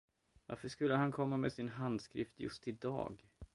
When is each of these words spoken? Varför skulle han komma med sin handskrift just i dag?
Varför 0.45 0.67
skulle 0.69 0.95
han 0.95 1.11
komma 1.11 1.37
med 1.37 1.53
sin 1.53 1.69
handskrift 1.69 2.39
just 2.39 2.67
i 2.67 2.71
dag? 2.71 3.27